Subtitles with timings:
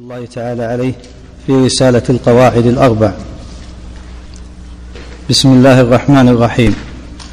[0.00, 0.94] الله تعالى عليه
[1.46, 3.12] في رسالة القواعد الأربع.
[5.30, 6.74] بسم الله الرحمن الرحيم.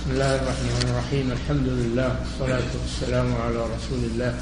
[0.01, 1.31] بسم الله الرحمن الرحيم.
[1.31, 4.33] الحمد لله والصلاة والسلام على رسول الله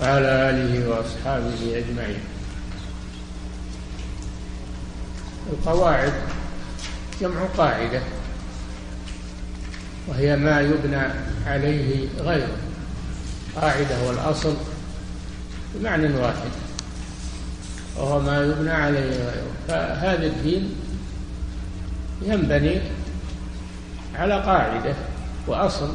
[0.00, 2.22] وعلى آله وأصحابه أجمعين.
[5.52, 6.12] القواعد
[7.20, 8.02] جمع قاعدة
[10.08, 11.02] وهي ما يبنى
[11.46, 12.56] عليه غيره.
[13.56, 14.54] قاعدة والأصل
[15.74, 16.50] بمعنى واحد
[17.96, 19.52] وهو ما يبنى عليه غيره.
[19.68, 20.74] فهذا الدين
[22.22, 22.80] ينبني
[24.14, 24.94] على قاعدة
[25.46, 25.94] وأصل.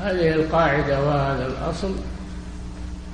[0.00, 1.94] هذه القاعدة وهذا الأصل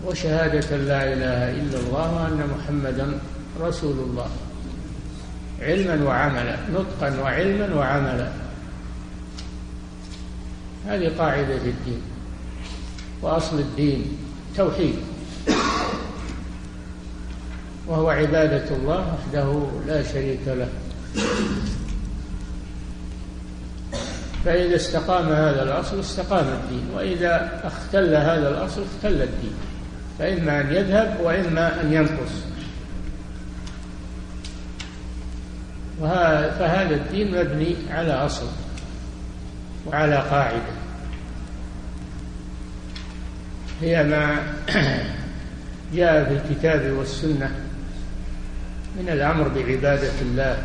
[0.07, 3.19] وشهادة لا إله إلا الله وأن محمدا
[3.61, 4.31] رسول الله.
[5.61, 8.33] علما وعملا نطقا وعلما وعملا.
[10.87, 12.03] هذه قاعدة الدين.
[13.23, 14.19] وأصل الدين
[14.57, 14.95] توحيد.
[17.87, 20.69] وهو عبادة الله وحده لا شريك له.
[24.45, 29.55] فإذا استقام هذا الأصل استقام الدين وإذا اختل هذا الأصل اختل الدين.
[30.19, 32.33] فإما أن يذهب وإما أن ينقص.
[36.59, 38.47] فهذا الدين مبني على أصل
[39.87, 40.80] وعلى قاعدة.
[43.81, 44.37] هي ما
[45.95, 47.51] جاء في الكتاب والسنة
[48.99, 50.65] من الأمر بعبادة الله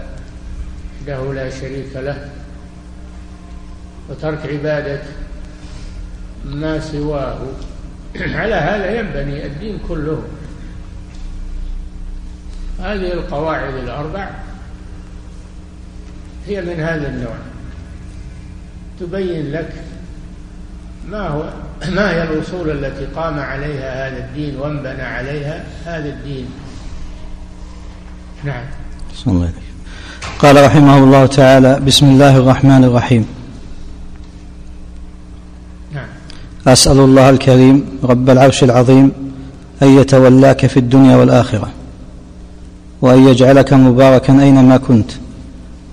[1.02, 2.30] وحده لا شريك له
[4.10, 5.02] وترك عبادة
[6.46, 7.42] ما سواه.
[8.40, 10.24] على هذا ينبني الدين كله.
[12.80, 14.30] هذه القواعد الأربع
[16.48, 17.36] هي من هذا النوع.
[19.00, 19.85] تبين لك
[21.12, 21.44] ما هو
[21.90, 26.46] ما هي الأصول التي قام عليها هذا الدين وانبنى عليها هذا الدين؟
[28.44, 28.64] نعم.
[29.28, 29.52] الله.
[30.40, 33.26] قال رحمه الله تعالى بسم الله الرحمن الرحيم.
[35.94, 36.08] نعم.
[36.68, 39.12] أسأل الله الكريم رب العرش العظيم
[39.82, 41.70] أن يتولاك في الدنيا والآخرة
[43.02, 45.12] وأن يجعلك مباركا أينما كنت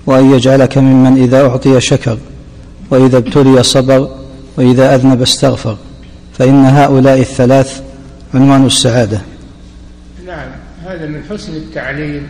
[0.05, 2.17] وأن يجعلك ممن إذا أعطي شكر
[2.89, 4.22] وإذا ابتلي صبر
[4.57, 5.77] وإذا أذنب استغفر
[6.33, 7.83] فإن هؤلاء الثلاث
[8.33, 9.21] عنوان السعادة.
[10.25, 10.51] نعم
[10.85, 12.27] هذا من حسن التعليم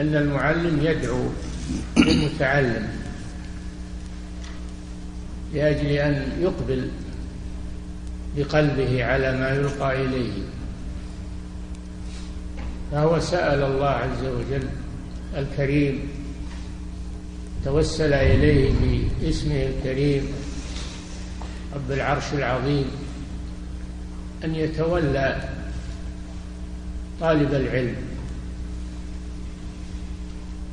[0.00, 1.20] أن المعلم يدعو
[1.96, 2.88] للمتعلم
[5.54, 6.88] لأجل أن يقبل
[8.36, 10.32] بقلبه على ما يلقى إليه.
[12.92, 14.68] فهو سأل الله عز وجل
[15.36, 16.00] الكريم
[17.64, 18.70] توسل إليه
[19.22, 20.22] باسمه الكريم
[21.74, 22.90] رب العرش العظيم
[24.44, 25.48] أن يتولى
[27.20, 27.96] طالب العلم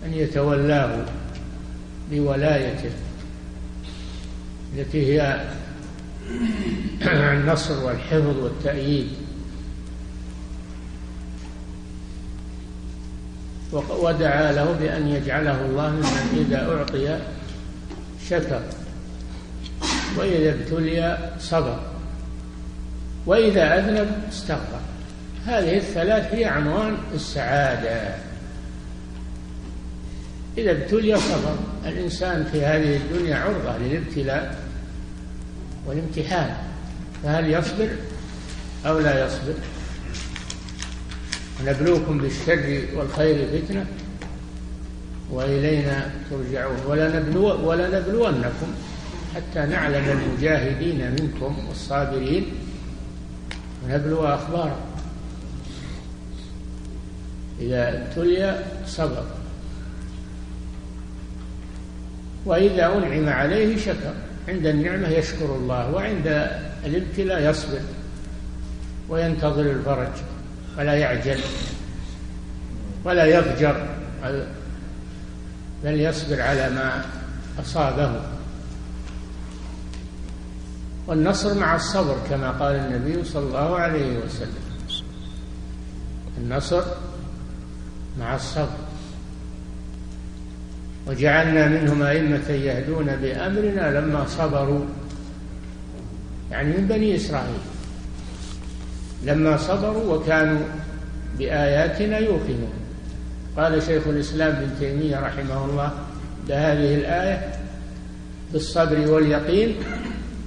[0.05, 1.05] أن يتولاه
[2.11, 2.91] بولايته
[4.75, 5.47] التي هي
[7.01, 9.07] النصر والحفظ والتأييد.
[13.73, 17.19] ودعا له بأن يجعله الله ممن إذا أعطي
[18.29, 18.61] شكر.
[20.17, 21.79] وإذا ابتلي صبر
[23.25, 24.79] وإذا أذنب استغفر.
[25.45, 28.15] هذه الثلاث هي عنوان السعادة.
[30.57, 34.59] إذا ابتلي صبر الإنسان في هذه الدنيا عرضة للابتلاء
[35.85, 36.55] والامتحان.
[37.23, 37.89] فهل يصبر
[38.85, 39.53] أو لا يصبر؟
[41.65, 43.85] نبلوكم بالشر والخير فتنة
[45.31, 46.77] وإلينا ترجعون.
[46.87, 48.73] ولا نبلو ولا نبلونكم
[49.35, 52.45] حتى نعلم المجاهدين منكم والصابرين
[53.85, 54.85] ونبلو أخبارهم.
[57.59, 59.25] إذا ابتلي صبر.
[62.45, 64.13] وإذا أنعم عليه شكر.
[64.47, 66.49] عند النعمة يشكر الله وعند
[66.85, 67.79] الابتلاء يصبر.
[69.09, 70.11] وينتظر الفرج
[70.77, 71.39] ولا يعجل
[73.03, 73.87] ولا يضجر
[75.83, 77.05] بل يصبر على ما
[77.59, 78.36] أصابه.
[81.07, 84.67] والنصر مع الصبر كما قال النبي صلى الله عليه وسلم.
[86.37, 86.83] النصر
[88.19, 88.77] مع الصبر.
[91.07, 94.85] وجعلنا منهم أئمة يهدون بأمرنا لما صبروا.
[96.51, 97.59] يعني من بني إسرائيل.
[99.23, 100.61] لما صبروا وكانوا
[101.37, 102.73] بآياتنا يوقنون.
[103.57, 105.91] قال شيخ الإسلام ابن تيمية رحمه الله
[106.47, 107.51] بهذه الآية
[108.53, 109.75] بالصبر واليقين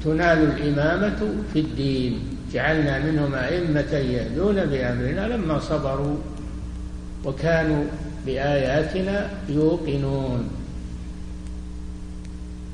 [0.05, 2.21] تنال الإمامة في الدين.
[2.53, 6.17] جعلنا منهم أئمة يهدون بأمرنا لما صبروا
[7.25, 7.85] وكانوا
[8.27, 10.51] بآياتنا يوقنون.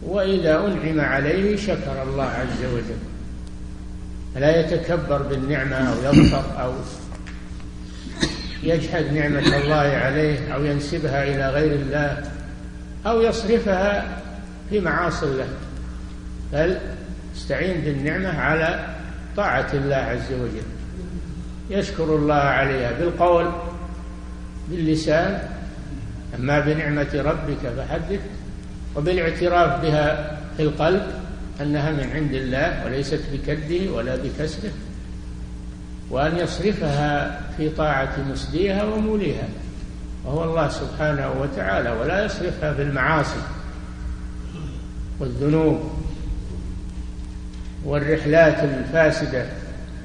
[0.03, 3.01] وإذا أنعم عليه شكر الله عز وجل.
[4.35, 6.73] فلا يتكبر بالنعمة أو يغفر أو
[8.63, 12.31] يجحد نعمة الله عليه أو ينسبها إلى غير الله
[13.07, 14.19] أو يصرفها
[14.71, 15.49] في معاصي الله.
[16.53, 16.79] بل
[17.37, 18.87] استعين بالنعمة على
[19.37, 20.67] طاعة الله عز وجل.
[21.71, 23.53] يشكر الله عليها بالقول
[24.71, 25.49] باللسان
[26.39, 28.21] أما بنعمة ربك فحدث
[28.97, 31.03] وبالاعتراف بها في القلب
[31.61, 34.71] أنها من عند الله وليست بكده ولا بكسبه
[36.11, 39.49] وأن يصرفها في طاعة مسديها وموليها
[40.25, 43.41] وهو الله سبحانه وتعالى ولا يصرفها في المعاصي
[45.21, 46.06] والذنوب.
[47.87, 49.47] والرحلات الفاسدة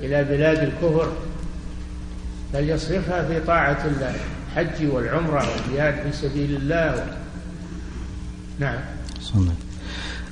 [0.04, 1.12] إلى بلاد الكفر
[2.54, 4.16] بل يصرفها في طاعة الله
[4.48, 7.06] الحج والعمرة والجهاد في سبيل الله.
[8.60, 8.80] نعم.
[9.22, 9.52] صلى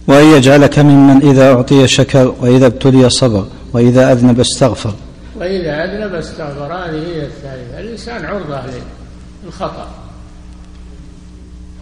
[0.07, 4.93] وأن يجعلك ممن إذا أعطي شكر وإذا ابتلي صبر وإذا أذنب استغفر.
[5.35, 7.79] وإذا أذنب استغفر هذه هي الثالثة.
[7.79, 8.61] الإنسان عرضة
[9.45, 9.87] للخطأ.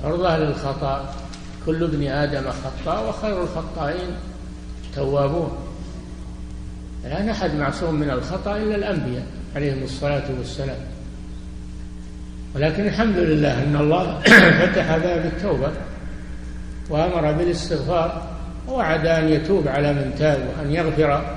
[0.04, 1.14] عرضة للخطأ.
[1.66, 4.16] كل ابن آدم خطاء وخير الخطائين.
[4.98, 5.58] توابون
[7.04, 10.78] لا أحد معصوم من الخطأ إلا الأنبياء عليهم الصلاة والسلام.
[12.56, 14.20] ولكن الحمد لله أن الله
[14.62, 15.72] فتح باب التوبة
[16.90, 18.28] وأمر بالاستغفار
[18.68, 21.36] ووعد أن يتوب على من تاب وأن يغفر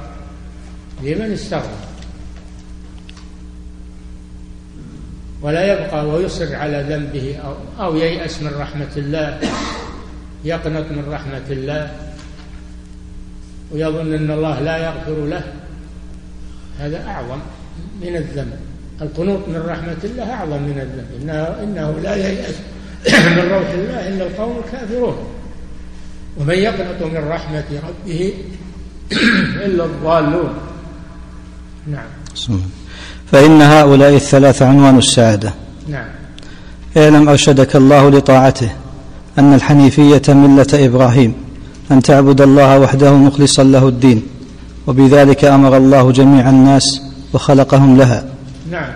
[1.02, 1.90] لمن استغفر.
[5.42, 9.40] ولا يبقى ويصر على ذنبه أو, أو ييأس من رحمة الله
[10.44, 12.09] يقنط من رحمة الله.
[13.72, 15.42] ويظن أن الله لا يغفر له
[16.78, 17.38] هذا أعظم
[18.02, 18.58] من الذنب.
[19.02, 21.22] القنوط من رحمة الله أعظم من الذنب.
[21.22, 22.54] إنه, إنه لا ييأس
[23.36, 25.16] من روح الله إلا القوم الكافرون.
[26.40, 28.32] ومن يقنط من رحمة ربه
[29.66, 30.54] إلا الضالون.
[31.86, 32.60] نعم.
[33.32, 35.54] فإن هؤلاء الثلاث عنوان السعادة.
[35.88, 36.08] نعم.
[36.96, 38.70] اعلم أرشدك الله لطاعته
[39.38, 41.49] أن الحنيفية ملة إبراهيم.
[41.90, 44.22] أن تعبد الله وحده مخلصا له الدين
[44.86, 47.02] وبذلك أمر الله جميع الناس
[47.32, 48.24] وخلقهم لها.
[48.70, 48.92] نعم.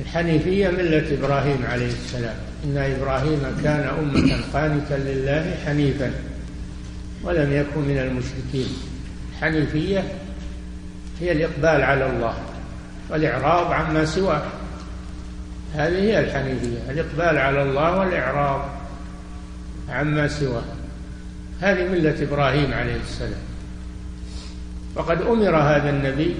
[0.00, 2.34] الحنيفية ملة إبراهيم عليه السلام.
[2.64, 6.10] إن إبراهيم كان أمة قانتا لله حنيفا
[7.22, 8.66] ولم يكن من المشركين.
[9.32, 10.04] الحنيفية
[11.20, 12.34] هي الإقبال على الله
[13.10, 14.42] والإعراض عما سواه.
[15.74, 18.60] هذه هي الحنيفية الإقبال على الله والإعراض
[19.88, 20.83] عما سواه.
[21.64, 23.42] هذه ملة إبراهيم عليه السلام.
[24.94, 26.34] وقد أمر هذا النبي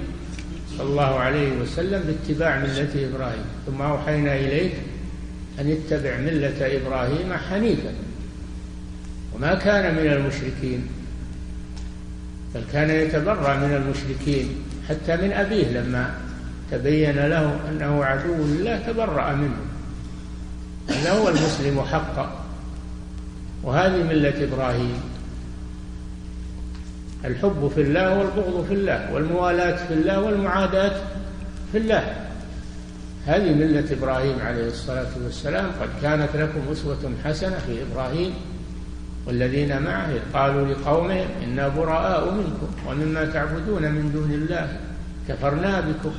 [0.79, 4.73] صلى الله عليه وسلم باتباع ملة إبراهيم ثم أوحينا إليك
[5.61, 7.93] أن اتبع ملة إبراهيم حنيفا.
[9.35, 10.87] وما كان من المشركين
[12.55, 14.49] بل كان يتبرأ من المشركين
[14.89, 16.15] حتى من أبيه لما
[16.71, 19.57] تبين له أنه عدو لله تبرأ منه
[20.89, 22.45] هذا هو المسلم حقا.
[23.63, 25.14] وهذه ملة إبراهيم
[27.25, 30.93] الحب في الله والبغض في الله والموالاة في الله والمعاداة
[31.73, 32.15] في الله.
[33.27, 35.71] هذه ملة إبراهيم عليه الصلاة والسلام.
[35.81, 38.35] قد كانت لكم أسوة حسنة في إبراهيم
[39.27, 40.13] والذين معه.
[40.35, 44.77] قالوا لقومهم إنا براء منكم ومما تعبدون من دون الله
[45.29, 46.13] كفرنا بكم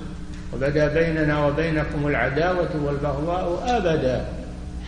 [0.53, 4.25] وبدا بيننا وبينكم العداوة والبغضاء أبدا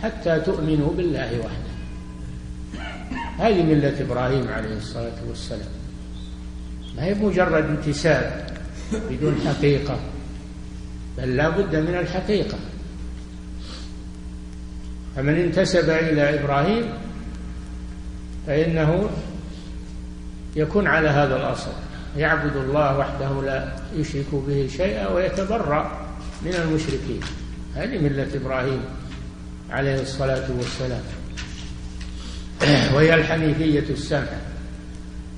[0.02, 1.68] حتى تؤمنوا بالله وحده.
[3.38, 5.68] هذه ملة إبراهيم عليه الصلاة والسلام.
[6.96, 8.48] ما هي مجرد انتساب
[9.10, 9.98] بدون حقيقة
[11.18, 12.58] بل لا بد من الحقيقة.
[15.16, 16.84] فمن انتسب إلى إبراهيم
[18.46, 19.10] فإنه
[20.56, 21.70] يكون على هذا الأصل
[22.16, 26.08] يعبد الله وحده لا يشرك به شيئا ويتبرأ
[26.42, 27.20] من المشركين.
[27.74, 28.80] هذه ملة إبراهيم
[29.70, 31.02] عليه الصلاة والسلام.
[32.94, 34.47] وهي الحنيفية السمحة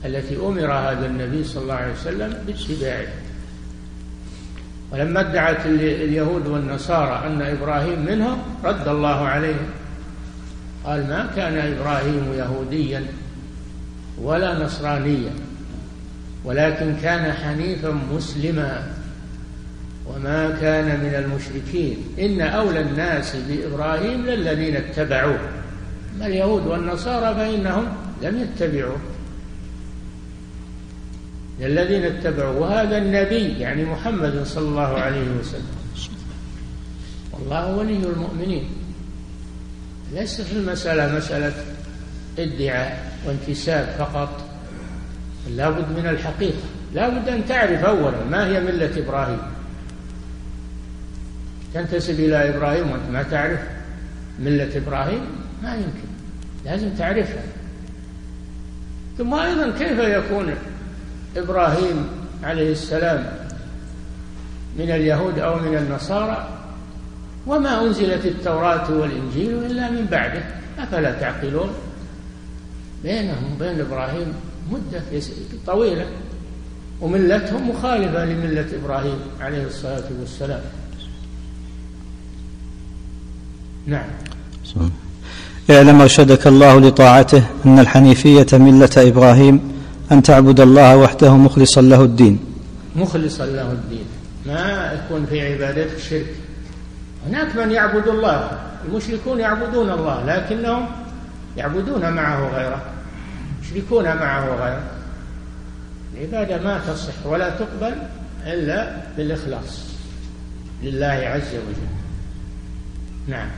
[0.04, 3.12] التي أمر هذا النبي صلى الله عليه وسلم باتباعها
[4.92, 9.66] ولما ادعت اليهود والنصارى أن إبراهيم منهم رد الله عليهم.
[10.84, 13.04] قال ما كان إبراهيم يهوديا
[14.22, 15.30] ولا نصرانيا
[16.44, 18.82] ولكن كان حنيفا مسلما.
[20.06, 21.96] وما كان من المشركين.
[22.18, 25.38] إن أولى الناس بإبراهيم للذين اتبعوه.
[26.16, 27.84] أما اليهود والنصارى فإنهم
[28.22, 28.96] لم يتبعوه.
[31.60, 35.80] الذين اتبعوا وهذا النبي يعني محمد صلى الله عليه وسلم.
[37.32, 38.68] والله ولي المؤمنين.
[40.14, 41.52] ليس في المسألة مسألة
[42.38, 44.44] ادعاء وانتساب فقط.
[45.50, 46.62] لا بد من الحقيقة.
[46.94, 49.38] لا بد أن تعرف أولا ما هي ملة إبراهيم.
[51.74, 53.60] تنتسب إلى إبراهيم وأنت ما تعرف
[54.40, 55.20] ملة إبراهيم؟
[55.62, 56.08] ما يمكن.
[56.64, 57.42] لازم تعرفها.
[59.18, 60.54] ثم أيضا كيف يكون
[61.36, 62.06] إبراهيم
[62.42, 63.26] عليه السلام
[64.78, 66.48] من اليهود أو من النصارى
[67.46, 70.42] وما أنزلت التوراة والإنجيل إلا من بعده
[70.78, 71.70] أفلا تعقلون؟
[73.02, 74.32] بينهم وبين إبراهيم
[74.70, 75.02] مدة
[75.66, 76.06] طويلة
[77.00, 80.60] وملتهم مخالفة لملة إبراهيم عليه الصلاة والسلام.
[83.86, 84.06] نعم.
[85.70, 89.79] اعلم أرشدك الله لطاعته أن الحنيفية ملة إبراهيم
[90.12, 92.38] أن تعبد الله وحده مخلصا له الدين.
[92.96, 94.04] مخلصا له الدين.
[94.46, 96.34] ما يكون في عبادته شرك.
[97.26, 98.50] هناك من يعبد الله.
[98.88, 100.86] المشركون يعبدون الله لكنهم
[101.56, 102.82] يعبدون معه غيره.
[103.62, 104.82] يشركون معه غيره.
[106.14, 107.94] العبادة ما تصح ولا تقبل
[108.46, 109.84] إلا بالإخلاص
[110.82, 111.90] لله عز وجل.
[113.28, 113.48] نعم.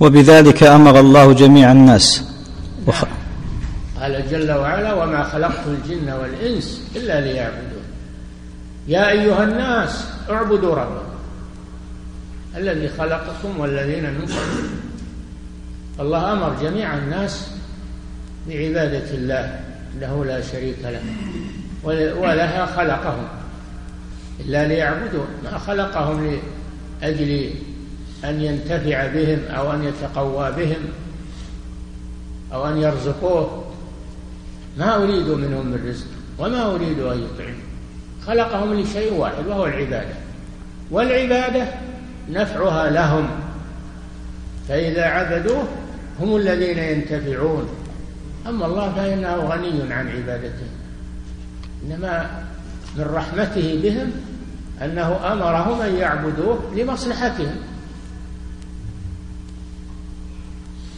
[0.00, 2.24] وبذلك أمر الله جميع الناس.
[2.86, 3.17] نعم.
[4.00, 7.82] قال جل وعلا وما خلقت الجن والإنس إلا ليعبدون.
[8.88, 11.08] يا أيها الناس اعبدوا ربكم
[12.56, 14.80] الذي خلقكم والذين من قبلكم.
[16.00, 17.50] الله أمر جميع الناس
[18.48, 19.60] بعبادة الله
[20.00, 21.02] له لا شريك له
[22.20, 23.28] ولها خلقهم
[24.40, 25.26] إلا ليعبدون.
[25.44, 26.40] ما خلقهم
[27.02, 27.50] لأجل
[28.24, 30.80] أن ينتفع بهم أو أن يتقوى بهم
[32.52, 33.64] أو أن يرزقوه
[34.78, 36.06] ما أريد منهم من رزق
[36.38, 37.68] وما أريد أن يطعموا.
[38.26, 40.14] خلقهم لشيء واحد وهو العبادة.
[40.90, 41.66] والعبادة
[42.30, 43.28] نفعها لهم.
[44.68, 45.64] فإذا عبدوه
[46.20, 47.68] هم الذين ينتفعون.
[48.46, 50.66] أما الله فإنه غني عن عبادته.
[51.84, 52.30] إنما
[52.96, 54.12] من رحمته بهم
[54.84, 57.56] أنه أمرهم أن يعبدوه لمصلحتهم.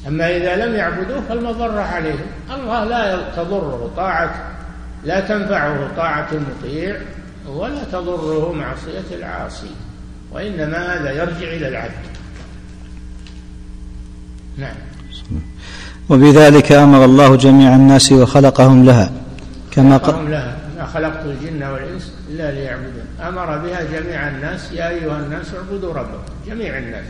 [0.09, 2.27] أما إذا لم يعبدوه فالمضرة عليهم.
[2.55, 4.53] الله لا تضره طاعة
[5.05, 6.97] لا تنفعه طاعة المطيع
[7.49, 9.71] ولا تضره معصية العاصي
[10.33, 11.93] وإنما هذا يرجع إلى العبد.
[14.59, 14.75] نعم.
[16.09, 19.13] وبذلك أمر الله جميع الناس وخلقهم لها
[19.71, 20.57] كما قال لها.
[20.79, 23.07] ما خلقت الجن والإنس إلا ليعبدون.
[23.29, 27.05] أمر بها جميع الناس يا أيها الناس اعبدوا ربكم جميع الناس.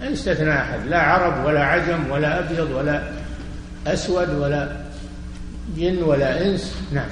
[0.00, 0.86] ما يستثنى أحد.
[0.88, 3.02] لا عرب ولا عجم ولا أبيض ولا
[3.86, 4.76] أسود ولا
[5.76, 6.74] جن ولا إنس.
[6.92, 7.08] نعم.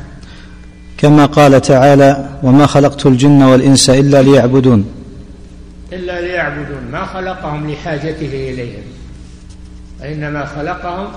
[0.99, 4.93] كما قال تعالى وما خلقت الجن والإنس إلا ليعبدون.
[5.93, 6.83] إلا ليعبدون.
[6.93, 8.83] ما خلقهم لحاجته إليهم.
[10.01, 11.09] وإنما خلقهم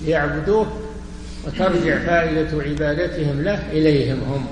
[0.00, 0.66] ليعبدوه
[1.46, 4.46] وترجع فائدة عبادتهم له إليهم هم.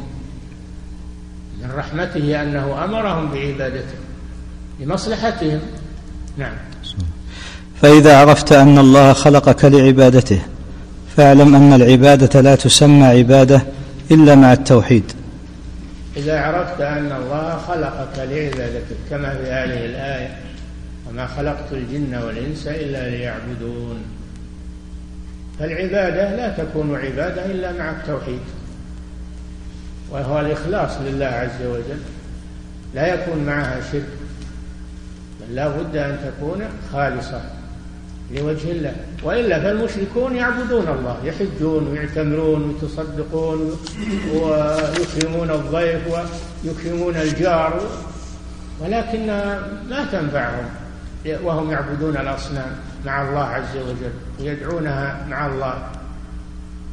[1.62, 3.98] من رحمته أنه أمرهم بعبادته
[4.80, 5.60] لمصلحتهم
[6.36, 6.54] نعم.
[7.82, 10.42] فإذا عرفت أن الله خلقك لعبادته
[11.16, 13.62] فاعلم أن العبادة لا تسمى عبادة
[14.10, 15.12] إلا مع التوحيد.
[16.16, 20.38] إذا عرفت أن الله خلقك لعبادته كما في هذه الآية
[21.08, 23.96] وما خلقت الجن والإنس إلا ليعبدون.
[25.58, 28.40] فالعبادة لا تكون عبادة إلا مع التوحيد
[30.10, 32.00] وهو الإخلاص لله عز وجل.
[32.94, 34.06] لا يكون معها شرك.
[35.50, 36.62] لا بد أن تكون
[36.92, 37.40] خالصة
[38.30, 38.94] لوجه الله.
[39.22, 43.78] وإلا فالمشركون يعبدون الله يحجون ويعتمرون ويتصدقون
[44.34, 46.02] ويكرمون الضيف
[46.64, 47.80] ويكرمون الجار
[48.80, 49.26] ولكن
[49.90, 50.64] ما تنفعهم.
[51.42, 52.70] وهم يعبدون الأصنام
[53.06, 55.88] مع الله عز وجل ويدعونها مع الله.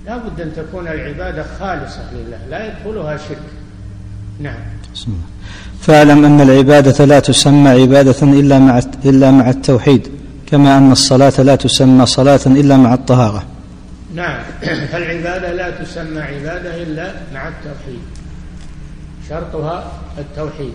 [0.05, 3.37] لا بد أن تكون العبادة خالصة لله لا يدخلها شرك.
[4.39, 4.59] نعم.
[5.83, 10.07] فاعلم أن العبادة لا تسمى عبادة إلا مع إلا مع التوحيد
[10.47, 13.43] كما أن الصلاة لا تسمى صلاة إلا مع الطهارة.
[14.15, 14.43] نعم.
[14.91, 17.99] فالعبادة لا تسمى عبادة إلا مع التوحيد.
[19.29, 20.73] شرطها التوحيد.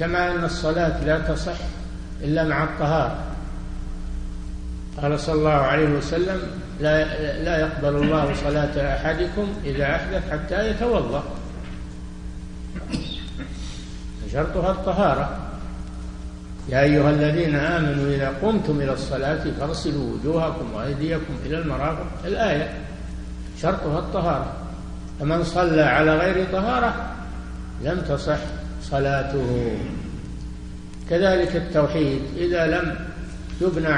[0.00, 1.58] كما أن الصلاة لا تصح
[2.24, 3.18] إلا مع الطهارة.
[5.02, 6.40] قال صلى الله عليه وسلم
[6.80, 7.04] لا
[7.44, 11.22] لا يقبل الله صلاة أحدكم إذا أحدث حتى يتوضأ.
[14.32, 15.38] شرطها الطهارة.
[16.68, 22.06] يا أيها الذين آمنوا إذا قمتم إلى الصلاة فاغسلوا وجوهكم وأيديكم إلى المرافق.
[22.24, 22.70] الآية
[23.62, 24.52] شرطها الطهارة.
[25.20, 27.14] فمن صلى على غير طهارة
[27.84, 28.38] لم تصح
[28.82, 29.78] صلاته.
[31.10, 32.94] كذلك التوحيد إذا لم
[33.60, 33.88] تبنى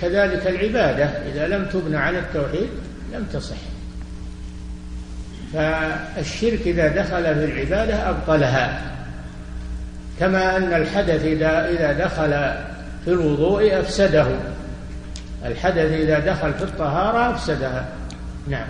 [0.00, 2.68] كذلك العبادة إذا لم تبنى على التوحيد
[3.12, 3.56] لم تصح.
[5.52, 8.82] فالشرك إذا دخل في العبادة أبطلها.
[10.20, 12.30] كما أن الحدث إذا إذا دخل
[13.04, 14.26] في الوضوء أفسده.
[15.44, 17.88] الحدث إذا دخل في الطهارة أفسدها.
[18.48, 18.66] نعم.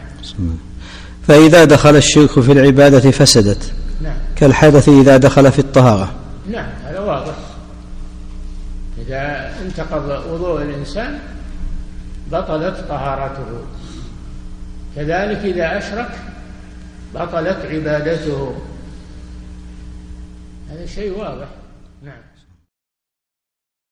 [1.28, 3.72] فإذا دخل الشرك في العبادة فسدت.
[4.02, 4.16] نعم.
[4.36, 6.14] كالحدث إذا دخل في الطهارة.
[6.50, 7.34] نعم هذا واضح.
[9.06, 11.18] إذا انتقض وضوء الإنسان
[12.32, 13.64] بطلت طهارته.
[14.96, 16.10] كذلك إذا أشرك
[17.14, 18.54] بطلت عبادته.
[20.74, 21.48] هذا شيء واضح.